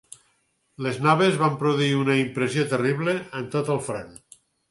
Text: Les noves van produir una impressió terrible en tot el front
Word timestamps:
Les 0.85 0.95
noves 1.07 1.35
van 1.41 1.59
produir 1.59 1.91
una 1.99 2.17
impressió 2.21 2.65
terrible 2.73 3.15
en 3.43 3.47
tot 3.57 3.73
el 3.77 3.83
front 3.91 4.11